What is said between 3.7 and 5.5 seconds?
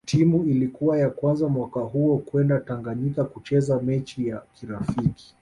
mechi ya kirafiki